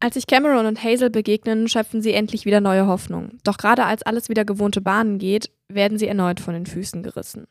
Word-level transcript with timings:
Als 0.00 0.14
sich 0.14 0.28
Cameron 0.28 0.66
und 0.66 0.82
Hazel 0.82 1.10
begegnen, 1.10 1.68
schöpfen 1.68 2.02
sie 2.02 2.12
endlich 2.12 2.44
wieder 2.44 2.60
neue 2.60 2.86
Hoffnung. 2.86 3.38
Doch 3.42 3.58
gerade 3.58 3.84
als 3.84 4.04
alles 4.04 4.28
wieder 4.28 4.44
gewohnte 4.44 4.80
Bahnen 4.80 5.18
geht, 5.18 5.50
werden 5.68 5.98
sie 5.98 6.06
erneut 6.06 6.38
von 6.38 6.54
den 6.54 6.66
Füßen 6.66 7.02
gerissen. 7.02 7.48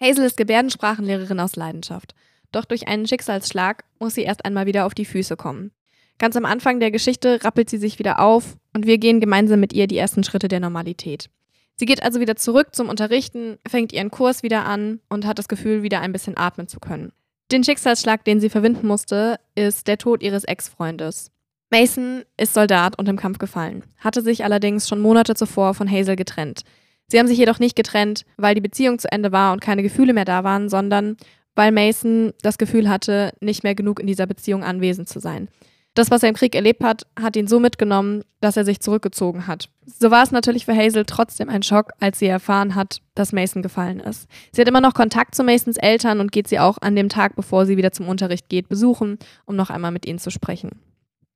Hazel 0.00 0.24
ist 0.24 0.38
Gebärdensprachenlehrerin 0.38 1.38
aus 1.40 1.56
Leidenschaft. 1.56 2.14
Doch 2.52 2.64
durch 2.64 2.88
einen 2.88 3.06
Schicksalsschlag 3.06 3.84
muss 3.98 4.14
sie 4.14 4.22
erst 4.22 4.46
einmal 4.46 4.64
wieder 4.64 4.86
auf 4.86 4.94
die 4.94 5.04
Füße 5.04 5.36
kommen. 5.36 5.72
Ganz 6.18 6.36
am 6.36 6.46
Anfang 6.46 6.80
der 6.80 6.90
Geschichte 6.90 7.44
rappelt 7.44 7.68
sie 7.68 7.78
sich 7.78 7.98
wieder 7.98 8.18
auf 8.20 8.56
und 8.72 8.86
wir 8.86 8.96
gehen 8.96 9.20
gemeinsam 9.20 9.60
mit 9.60 9.74
ihr 9.74 9.86
die 9.86 9.98
ersten 9.98 10.24
Schritte 10.24 10.48
der 10.48 10.60
Normalität. 10.60 11.28
Sie 11.76 11.86
geht 11.86 12.02
also 12.02 12.18
wieder 12.18 12.36
zurück 12.36 12.74
zum 12.74 12.88
Unterrichten, 12.88 13.58
fängt 13.68 13.92
ihren 13.92 14.10
Kurs 14.10 14.42
wieder 14.42 14.64
an 14.64 15.00
und 15.08 15.26
hat 15.26 15.38
das 15.38 15.48
Gefühl, 15.48 15.82
wieder 15.82 16.00
ein 16.00 16.12
bisschen 16.12 16.36
atmen 16.36 16.68
zu 16.68 16.80
können. 16.80 17.12
Den 17.52 17.64
Schicksalsschlag, 17.64 18.24
den 18.24 18.40
sie 18.40 18.48
verwinden 18.48 18.86
musste, 18.86 19.38
ist 19.54 19.86
der 19.86 19.98
Tod 19.98 20.22
ihres 20.22 20.44
Ex-Freundes. 20.44 21.30
Mason 21.70 22.22
ist 22.38 22.54
Soldat 22.54 22.98
und 22.98 23.10
im 23.10 23.18
Kampf 23.18 23.36
gefallen, 23.36 23.82
hatte 23.98 24.22
sich 24.22 24.42
allerdings 24.42 24.88
schon 24.88 25.00
Monate 25.00 25.34
zuvor 25.34 25.74
von 25.74 25.90
Hazel 25.90 26.16
getrennt. 26.16 26.62
Sie 27.08 27.18
haben 27.18 27.26
sich 27.26 27.36
jedoch 27.36 27.58
nicht 27.58 27.76
getrennt, 27.76 28.24
weil 28.38 28.54
die 28.54 28.62
Beziehung 28.62 28.98
zu 28.98 29.12
Ende 29.12 29.32
war 29.32 29.52
und 29.52 29.60
keine 29.60 29.82
Gefühle 29.82 30.14
mehr 30.14 30.24
da 30.24 30.44
waren, 30.44 30.70
sondern 30.70 31.18
weil 31.54 31.72
Mason 31.72 32.32
das 32.40 32.56
Gefühl 32.56 32.88
hatte, 32.88 33.32
nicht 33.40 33.64
mehr 33.64 33.74
genug 33.74 34.00
in 34.00 34.06
dieser 34.06 34.26
Beziehung 34.26 34.64
anwesend 34.64 35.10
zu 35.10 35.20
sein. 35.20 35.48
Das, 35.94 36.10
was 36.10 36.22
er 36.22 36.30
im 36.30 36.34
Krieg 36.34 36.54
erlebt 36.54 36.82
hat, 36.82 37.06
hat 37.20 37.36
ihn 37.36 37.46
so 37.46 37.60
mitgenommen, 37.60 38.24
dass 38.40 38.56
er 38.56 38.64
sich 38.64 38.80
zurückgezogen 38.80 39.46
hat. 39.46 39.68
So 39.84 40.10
war 40.10 40.22
es 40.22 40.30
natürlich 40.30 40.64
für 40.64 40.74
Hazel 40.74 41.04
trotzdem 41.04 41.50
ein 41.50 41.62
Schock, 41.62 41.92
als 42.00 42.18
sie 42.18 42.26
erfahren 42.26 42.74
hat, 42.74 43.00
dass 43.14 43.32
Mason 43.32 43.62
gefallen 43.62 44.00
ist. 44.00 44.26
Sie 44.52 44.60
hat 44.60 44.68
immer 44.68 44.80
noch 44.80 44.94
Kontakt 44.94 45.34
zu 45.34 45.44
Masons 45.44 45.76
Eltern 45.76 46.20
und 46.20 46.32
geht 46.32 46.48
sie 46.48 46.58
auch 46.58 46.78
an 46.80 46.96
dem 46.96 47.10
Tag, 47.10 47.36
bevor 47.36 47.66
sie 47.66 47.76
wieder 47.76 47.92
zum 47.92 48.08
Unterricht 48.08 48.48
geht, 48.48 48.70
besuchen, 48.70 49.18
um 49.44 49.54
noch 49.54 49.68
einmal 49.68 49.90
mit 49.90 50.06
ihnen 50.06 50.18
zu 50.18 50.30
sprechen. 50.30 50.80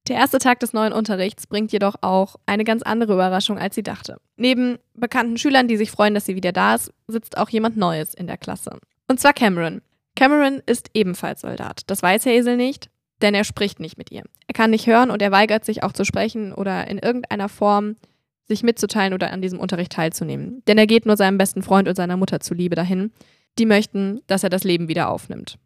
Der 0.08 0.16
erste 0.16 0.38
Tag 0.38 0.60
des 0.60 0.72
neuen 0.72 0.92
Unterrichts 0.92 1.46
bringt 1.46 1.72
jedoch 1.72 1.96
auch 2.00 2.36
eine 2.46 2.64
ganz 2.64 2.82
andere 2.82 3.14
Überraschung, 3.14 3.58
als 3.58 3.74
sie 3.74 3.82
dachte. 3.82 4.18
Neben 4.36 4.78
bekannten 4.94 5.36
Schülern, 5.36 5.68
die 5.68 5.76
sich 5.76 5.90
freuen, 5.90 6.14
dass 6.14 6.26
sie 6.26 6.36
wieder 6.36 6.52
da 6.52 6.76
ist, 6.76 6.92
sitzt 7.08 7.36
auch 7.36 7.48
jemand 7.48 7.76
Neues 7.76 8.14
in 8.14 8.28
der 8.28 8.38
Klasse. 8.38 8.78
Und 9.08 9.20
zwar 9.20 9.32
Cameron. 9.32 9.82
Cameron 10.14 10.62
ist 10.64 10.90
ebenfalls 10.94 11.40
Soldat. 11.42 11.82
Das 11.88 12.02
weiß 12.02 12.24
Hazel 12.24 12.56
nicht, 12.56 12.88
denn 13.22 13.34
er 13.34 13.44
spricht 13.44 13.80
nicht 13.80 13.98
mit 13.98 14.10
ihr. 14.10 14.24
Er 14.46 14.54
kann 14.54 14.70
nicht 14.70 14.86
hören 14.86 15.10
und 15.10 15.22
er 15.22 15.32
weigert 15.32 15.64
sich 15.64 15.82
auch 15.82 15.92
zu 15.92 16.04
sprechen 16.04 16.52
oder 16.52 16.88
in 16.88 16.98
irgendeiner 16.98 17.48
Form 17.48 17.96
sich 18.46 18.62
mitzuteilen 18.62 19.14
oder 19.14 19.32
an 19.32 19.42
diesem 19.42 19.58
Unterricht 19.58 19.92
teilzunehmen. 19.92 20.62
Denn 20.66 20.78
er 20.78 20.86
geht 20.86 21.06
nur 21.06 21.16
seinem 21.16 21.38
besten 21.38 21.62
Freund 21.62 21.88
und 21.88 21.96
seiner 21.96 22.16
Mutter 22.16 22.40
zuliebe 22.40 22.76
dahin. 22.76 23.10
Die 23.58 23.66
möchten, 23.66 24.20
dass 24.26 24.44
er 24.44 24.50
das 24.50 24.64
Leben 24.64 24.88
wieder 24.88 25.08
aufnimmt. 25.08 25.58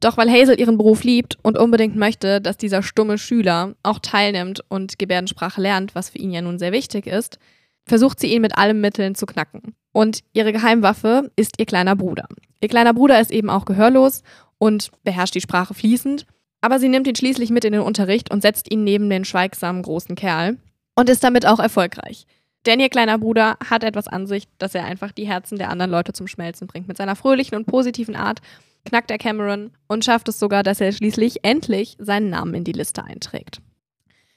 Doch 0.00 0.16
weil 0.16 0.30
Hazel 0.30 0.58
ihren 0.58 0.78
Beruf 0.78 1.04
liebt 1.04 1.38
und 1.42 1.58
unbedingt 1.58 1.96
möchte, 1.96 2.40
dass 2.40 2.56
dieser 2.56 2.82
stumme 2.82 3.18
Schüler 3.18 3.74
auch 3.82 3.98
teilnimmt 3.98 4.62
und 4.68 4.98
Gebärdensprache 4.98 5.60
lernt, 5.60 5.94
was 5.94 6.10
für 6.10 6.18
ihn 6.18 6.32
ja 6.32 6.40
nun 6.40 6.58
sehr 6.58 6.72
wichtig 6.72 7.06
ist, 7.06 7.38
versucht 7.86 8.20
sie 8.20 8.32
ihn 8.32 8.40
mit 8.40 8.56
allen 8.56 8.80
Mitteln 8.80 9.14
zu 9.14 9.26
knacken. 9.26 9.74
Und 9.92 10.20
ihre 10.32 10.52
Geheimwaffe 10.52 11.30
ist 11.36 11.58
ihr 11.58 11.66
kleiner 11.66 11.96
Bruder. 11.96 12.28
Ihr 12.60 12.68
kleiner 12.68 12.94
Bruder 12.94 13.20
ist 13.20 13.30
eben 13.30 13.50
auch 13.50 13.64
gehörlos 13.64 14.22
und 14.58 14.90
beherrscht 15.02 15.34
die 15.34 15.40
Sprache 15.40 15.74
fließend 15.74 16.26
aber 16.60 16.78
sie 16.78 16.88
nimmt 16.88 17.06
ihn 17.06 17.16
schließlich 17.16 17.50
mit 17.50 17.64
in 17.64 17.72
den 17.72 17.82
Unterricht 17.82 18.30
und 18.30 18.42
setzt 18.42 18.70
ihn 18.70 18.84
neben 18.84 19.08
den 19.08 19.24
schweigsamen 19.24 19.82
großen 19.82 20.14
Kerl 20.14 20.58
und 20.94 21.08
ist 21.08 21.24
damit 21.24 21.46
auch 21.46 21.58
erfolgreich. 21.58 22.26
Denn 22.66 22.80
ihr 22.80 22.90
kleiner 22.90 23.18
Bruder 23.18 23.56
hat 23.64 23.84
etwas 23.84 24.06
an 24.06 24.26
sich, 24.26 24.46
dass 24.58 24.74
er 24.74 24.84
einfach 24.84 25.12
die 25.12 25.26
Herzen 25.26 25.56
der 25.56 25.70
anderen 25.70 25.90
Leute 25.90 26.12
zum 26.12 26.26
Schmelzen 26.26 26.66
bringt. 26.66 26.88
Mit 26.88 26.98
seiner 26.98 27.16
fröhlichen 27.16 27.56
und 27.56 27.66
positiven 27.66 28.16
Art 28.16 28.40
knackt 28.84 29.10
er 29.10 29.18
Cameron 29.18 29.70
und 29.88 30.04
schafft 30.04 30.28
es 30.28 30.38
sogar, 30.38 30.62
dass 30.62 30.80
er 30.80 30.92
schließlich 30.92 31.42
endlich 31.42 31.96
seinen 31.98 32.30
Namen 32.30 32.54
in 32.54 32.64
die 32.64 32.72
Liste 32.72 33.02
einträgt. 33.04 33.62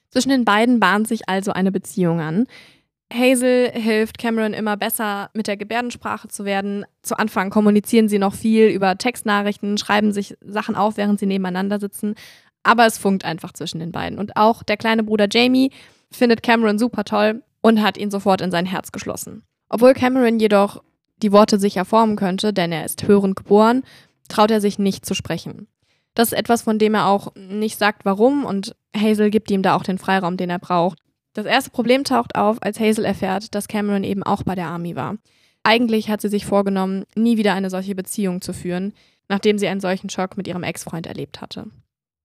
Zwischen 0.09 0.29
den 0.29 0.45
beiden 0.45 0.79
bahnt 0.79 1.07
sich 1.07 1.27
also 1.27 1.51
eine 1.51 1.71
Beziehung 1.71 2.21
an, 2.21 2.45
Hazel 3.13 3.71
hilft 3.71 4.17
Cameron 4.17 4.53
immer 4.53 4.75
besser 4.75 5.29
mit 5.33 5.47
der 5.47 5.57
Gebärdensprache 5.57 6.27
zu 6.27 6.45
werden. 6.45 6.85
Zu 7.03 7.17
Anfang 7.17 7.49
kommunizieren 7.49 8.09
sie 8.09 8.17
noch 8.17 8.33
viel 8.33 8.67
über 8.67 8.97
Textnachrichten, 8.97 9.77
schreiben 9.77 10.11
sich 10.11 10.35
Sachen 10.41 10.75
auf, 10.75 10.97
während 10.97 11.19
sie 11.19 11.27
nebeneinander 11.27 11.79
sitzen. 11.79 12.15
Aber 12.63 12.85
es 12.85 12.97
funkt 12.97 13.23
einfach 13.25 13.53
zwischen 13.53 13.79
den 13.79 13.91
beiden. 13.91 14.17
Und 14.17 14.35
auch 14.35 14.63
der 14.63 14.77
kleine 14.77 15.03
Bruder 15.03 15.27
Jamie 15.29 15.71
findet 16.11 16.43
Cameron 16.43 16.79
super 16.79 17.03
toll 17.03 17.43
und 17.61 17.81
hat 17.81 17.97
ihn 17.97 18.09
sofort 18.09 18.41
in 18.41 18.51
sein 18.51 18.65
Herz 18.65 18.91
geschlossen. 18.91 19.43
Obwohl 19.69 19.93
Cameron 19.93 20.39
jedoch 20.39 20.81
die 21.17 21.31
Worte 21.31 21.59
sicher 21.59 21.85
formen 21.85 22.15
könnte, 22.15 22.53
denn 22.53 22.71
er 22.71 22.85
ist 22.85 23.07
hörend 23.07 23.35
geboren, 23.35 23.83
traut 24.27 24.51
er 24.51 24.61
sich 24.61 24.79
nicht 24.79 25.05
zu 25.05 25.13
sprechen. 25.13 25.67
Das 26.15 26.31
ist 26.31 26.37
etwas, 26.37 26.61
von 26.61 26.79
dem 26.79 26.95
er 26.95 27.07
auch 27.07 27.33
nicht 27.35 27.77
sagt, 27.77 28.05
warum, 28.05 28.45
und 28.45 28.75
Hazel 28.95 29.29
gibt 29.29 29.49
ihm 29.51 29.63
da 29.63 29.75
auch 29.75 29.83
den 29.83 29.97
Freiraum, 29.97 30.37
den 30.37 30.49
er 30.49 30.59
braucht. 30.59 30.99
Das 31.33 31.45
erste 31.45 31.71
Problem 31.71 32.03
taucht 32.03 32.35
auf, 32.35 32.61
als 32.61 32.79
Hazel 32.79 33.05
erfährt, 33.05 33.55
dass 33.55 33.67
Cameron 33.67 34.03
eben 34.03 34.23
auch 34.23 34.43
bei 34.43 34.55
der 34.55 34.67
Army 34.67 34.95
war. 34.95 35.17
Eigentlich 35.63 36.09
hat 36.09 36.21
sie 36.21 36.29
sich 36.29 36.45
vorgenommen, 36.45 37.05
nie 37.15 37.37
wieder 37.37 37.53
eine 37.53 37.69
solche 37.69 37.95
Beziehung 37.95 38.41
zu 38.41 38.53
führen, 38.53 38.93
nachdem 39.29 39.57
sie 39.57 39.67
einen 39.67 39.79
solchen 39.79 40.09
Schock 40.09 40.37
mit 40.37 40.47
ihrem 40.47 40.63
Ex-Freund 40.63 41.07
erlebt 41.07 41.41
hatte. 41.41 41.67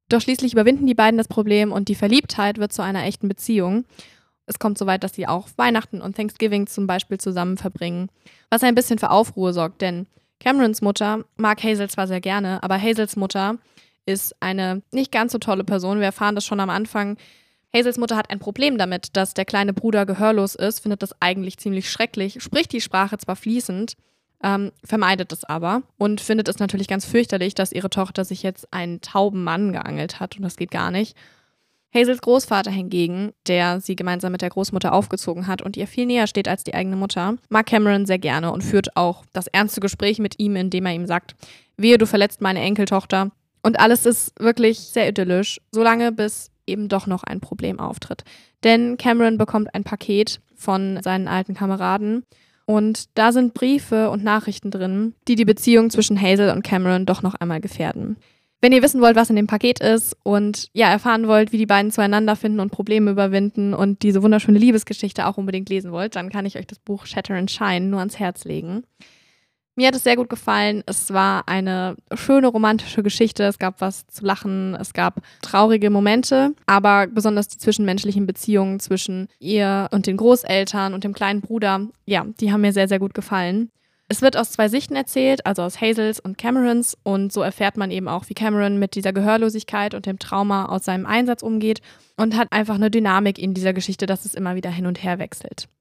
Doch 0.08 0.20
schließlich 0.20 0.52
überwinden 0.52 0.86
die 0.86 0.94
beiden 0.94 1.18
das 1.18 1.28
Problem 1.28 1.72
und 1.72 1.88
die 1.88 1.94
Verliebtheit 1.94 2.58
wird 2.58 2.72
zu 2.72 2.82
einer 2.82 3.04
echten 3.04 3.28
Beziehung. 3.28 3.84
Es 4.46 4.58
kommt 4.58 4.78
so 4.78 4.86
weit, 4.86 5.04
dass 5.04 5.14
sie 5.14 5.26
auch 5.26 5.48
Weihnachten 5.56 6.00
und 6.00 6.16
Thanksgiving 6.16 6.66
zum 6.66 6.86
Beispiel 6.86 7.18
zusammen 7.18 7.58
verbringen, 7.58 8.08
was 8.50 8.62
ein 8.62 8.74
bisschen 8.74 8.98
für 8.98 9.10
Aufruhr 9.10 9.52
sorgt, 9.52 9.82
denn 9.82 10.06
Camerons 10.40 10.82
Mutter 10.82 11.24
mag 11.36 11.62
Hazel 11.62 11.90
zwar 11.90 12.06
sehr 12.06 12.20
gerne, 12.20 12.62
aber 12.62 12.80
Hazels 12.80 13.16
Mutter 13.16 13.58
ist 14.06 14.34
eine 14.40 14.82
nicht 14.90 15.12
ganz 15.12 15.32
so 15.32 15.38
tolle 15.38 15.64
Person. 15.64 15.98
Wir 15.98 16.06
erfahren 16.06 16.34
das 16.34 16.46
schon 16.46 16.60
am 16.60 16.70
Anfang. 16.70 17.18
Hazels 17.74 17.98
Mutter 17.98 18.16
hat 18.16 18.30
ein 18.30 18.38
Problem 18.38 18.78
damit, 18.78 19.16
dass 19.16 19.34
der 19.34 19.44
kleine 19.44 19.72
Bruder 19.72 20.06
gehörlos 20.06 20.54
ist, 20.54 20.80
findet 20.80 21.02
das 21.02 21.14
eigentlich 21.20 21.58
ziemlich 21.58 21.90
schrecklich, 21.90 22.42
spricht 22.42 22.72
die 22.72 22.80
Sprache 22.80 23.18
zwar 23.18 23.36
fließend, 23.36 23.94
ähm, 24.42 24.72
vermeidet 24.84 25.32
es 25.32 25.44
aber 25.44 25.82
und 25.98 26.20
findet 26.20 26.48
es 26.48 26.58
natürlich 26.58 26.88
ganz 26.88 27.04
fürchterlich, 27.04 27.54
dass 27.54 27.72
ihre 27.72 27.90
Tochter 27.90 28.24
sich 28.24 28.42
jetzt 28.42 28.72
einen 28.72 29.00
tauben 29.00 29.44
Mann 29.44 29.72
geangelt 29.72 30.20
hat 30.20 30.36
und 30.36 30.42
das 30.42 30.56
geht 30.56 30.70
gar 30.70 30.90
nicht. 30.90 31.16
Hazels 31.94 32.20
Großvater 32.20 32.70
hingegen, 32.70 33.32
der 33.46 33.80
sie 33.80 33.96
gemeinsam 33.96 34.32
mit 34.32 34.42
der 34.42 34.50
Großmutter 34.50 34.92
aufgezogen 34.92 35.46
hat 35.46 35.62
und 35.62 35.76
ihr 35.76 35.86
viel 35.86 36.06
näher 36.06 36.26
steht 36.26 36.46
als 36.46 36.62
die 36.62 36.74
eigene 36.74 36.96
Mutter, 36.96 37.36
mag 37.48 37.66
Cameron 37.66 38.06
sehr 38.06 38.18
gerne 38.18 38.52
und 38.52 38.62
führt 38.62 38.96
auch 38.96 39.24
das 39.32 39.46
ernste 39.46 39.80
Gespräch 39.80 40.18
mit 40.18 40.38
ihm, 40.38 40.56
indem 40.56 40.86
er 40.86 40.92
ihm 40.92 41.06
sagt, 41.06 41.34
wehe, 41.76 41.98
du 41.98 42.06
verletzt 42.06 42.40
meine 42.40 42.60
Enkeltochter. 42.60 43.30
Und 43.62 43.80
alles 43.80 44.06
ist 44.06 44.38
wirklich 44.38 44.78
sehr 44.78 45.08
idyllisch, 45.08 45.60
solange 45.72 46.12
bis 46.12 46.50
eben 46.68 46.88
doch 46.88 47.06
noch 47.06 47.24
ein 47.24 47.40
Problem 47.40 47.80
auftritt. 47.80 48.24
Denn 48.64 48.96
Cameron 48.96 49.38
bekommt 49.38 49.74
ein 49.74 49.84
Paket 49.84 50.40
von 50.54 51.00
seinen 51.02 51.28
alten 51.28 51.54
Kameraden 51.54 52.24
und 52.66 53.06
da 53.14 53.32
sind 53.32 53.54
Briefe 53.54 54.10
und 54.10 54.22
Nachrichten 54.22 54.70
drin, 54.70 55.14
die 55.26 55.36
die 55.36 55.46
Beziehung 55.46 55.88
zwischen 55.88 56.20
Hazel 56.20 56.50
und 56.50 56.62
Cameron 56.62 57.06
doch 57.06 57.22
noch 57.22 57.34
einmal 57.34 57.60
gefährden. 57.62 58.18
Wenn 58.60 58.72
ihr 58.72 58.82
wissen 58.82 59.00
wollt, 59.00 59.16
was 59.16 59.30
in 59.30 59.36
dem 59.36 59.46
Paket 59.46 59.80
ist 59.80 60.16
und 60.24 60.68
ja, 60.72 60.90
erfahren 60.90 61.28
wollt, 61.28 61.52
wie 61.52 61.58
die 61.58 61.66
beiden 61.66 61.92
zueinander 61.92 62.34
finden 62.36 62.60
und 62.60 62.70
Probleme 62.70 63.12
überwinden 63.12 63.72
und 63.72 64.02
diese 64.02 64.22
wunderschöne 64.22 64.58
Liebesgeschichte 64.58 65.26
auch 65.26 65.38
unbedingt 65.38 65.70
lesen 65.70 65.92
wollt, 65.92 66.16
dann 66.16 66.28
kann 66.28 66.44
ich 66.44 66.58
euch 66.58 66.66
das 66.66 66.80
Buch 66.80 67.06
Shatter 67.06 67.34
and 67.34 67.50
Shine 67.50 67.86
nur 67.86 68.00
ans 68.00 68.18
Herz 68.18 68.44
legen. 68.44 68.82
Mir 69.78 69.86
hat 69.86 69.94
es 69.94 70.02
sehr 70.02 70.16
gut 70.16 70.28
gefallen. 70.28 70.82
Es 70.86 71.12
war 71.12 71.46
eine 71.46 71.94
schöne 72.14 72.48
romantische 72.48 73.04
Geschichte. 73.04 73.44
Es 73.44 73.60
gab 73.60 73.80
was 73.80 74.08
zu 74.08 74.24
lachen. 74.24 74.74
Es 74.74 74.92
gab 74.92 75.22
traurige 75.40 75.88
Momente, 75.88 76.52
aber 76.66 77.06
besonders 77.06 77.46
die 77.46 77.58
zwischenmenschlichen 77.58 78.26
Beziehungen 78.26 78.80
zwischen 78.80 79.28
ihr 79.38 79.86
und 79.92 80.08
den 80.08 80.16
Großeltern 80.16 80.94
und 80.94 81.04
dem 81.04 81.12
kleinen 81.12 81.42
Bruder, 81.42 81.86
ja, 82.06 82.26
die 82.40 82.50
haben 82.50 82.62
mir 82.62 82.72
sehr, 82.72 82.88
sehr 82.88 82.98
gut 82.98 83.14
gefallen. 83.14 83.70
Es 84.08 84.20
wird 84.20 84.36
aus 84.36 84.50
zwei 84.50 84.68
Sichten 84.68 84.96
erzählt, 84.96 85.46
also 85.46 85.62
aus 85.62 85.80
Hazels 85.80 86.18
und 86.18 86.38
Camerons, 86.38 86.96
und 87.04 87.32
so 87.32 87.42
erfährt 87.42 87.76
man 87.76 87.92
eben 87.92 88.08
auch, 88.08 88.28
wie 88.28 88.34
Cameron 88.34 88.80
mit 88.80 88.96
dieser 88.96 89.12
Gehörlosigkeit 89.12 89.94
und 89.94 90.06
dem 90.06 90.18
Trauma 90.18 90.64
aus 90.64 90.86
seinem 90.86 91.06
Einsatz 91.06 91.44
umgeht 91.44 91.82
und 92.16 92.36
hat 92.36 92.50
einfach 92.50 92.74
eine 92.74 92.90
Dynamik 92.90 93.38
in 93.38 93.54
dieser 93.54 93.74
Geschichte, 93.74 94.06
dass 94.06 94.24
es 94.24 94.34
immer 94.34 94.56
wieder 94.56 94.70
hin 94.70 94.86
und 94.86 95.04
her 95.04 95.20
wechselt. 95.20 95.68